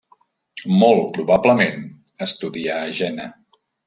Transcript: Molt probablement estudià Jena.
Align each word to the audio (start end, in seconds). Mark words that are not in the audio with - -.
Molt 0.83 1.11
probablement 1.17 1.83
estudià 2.29 2.79
Jena. 3.01 3.29